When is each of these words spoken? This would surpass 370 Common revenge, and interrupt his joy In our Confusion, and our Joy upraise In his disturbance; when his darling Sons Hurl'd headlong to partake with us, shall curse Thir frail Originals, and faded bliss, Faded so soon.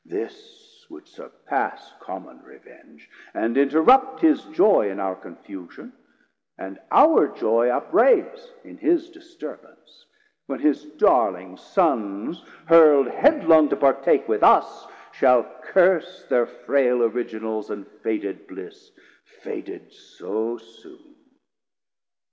This 0.05 0.87
would 0.89 1.07
surpass 1.07 1.79
370 1.99 2.05
Common 2.05 2.41
revenge, 2.43 3.07
and 3.35 3.55
interrupt 3.55 4.19
his 4.19 4.43
joy 4.45 4.89
In 4.89 4.99
our 4.99 5.13
Confusion, 5.13 5.93
and 6.57 6.79
our 6.89 7.27
Joy 7.27 7.69
upraise 7.69 8.51
In 8.63 8.77
his 8.79 9.11
disturbance; 9.11 10.07
when 10.47 10.59
his 10.59 10.83
darling 10.85 11.55
Sons 11.55 12.41
Hurl'd 12.65 13.09
headlong 13.09 13.69
to 13.69 13.75
partake 13.75 14.27
with 14.27 14.41
us, 14.41 14.87
shall 15.11 15.43
curse 15.61 16.25
Thir 16.29 16.47
frail 16.47 17.03
Originals, 17.03 17.69
and 17.69 17.87
faded 18.01 18.47
bliss, 18.47 18.89
Faded 19.43 19.93
so 19.93 20.57
soon. 20.57 21.13